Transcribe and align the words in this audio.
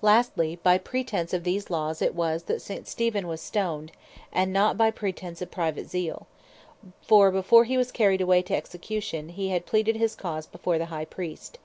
Lastly, 0.00 0.60
by 0.62 0.78
pretence 0.78 1.32
of 1.34 1.42
these 1.42 1.68
Laws 1.68 2.00
it 2.00 2.14
was, 2.14 2.44
that 2.44 2.62
St. 2.62 2.86
Steven 2.86 3.26
was 3.26 3.40
Stoned, 3.40 3.90
and 4.32 4.52
not 4.52 4.76
by 4.78 4.92
pretence 4.92 5.42
of 5.42 5.50
Private 5.50 5.90
Zeal: 5.90 6.28
for 7.04 7.32
before 7.32 7.64
hee 7.64 7.76
was 7.76 7.90
carried 7.90 8.20
away 8.20 8.42
to 8.42 8.54
Execution, 8.54 9.30
he 9.30 9.48
had 9.48 9.66
Pleaded 9.66 9.96
his 9.96 10.14
Cause 10.14 10.46
before 10.46 10.78
the 10.78 10.86
High 10.94 11.06
Priest. 11.06 11.58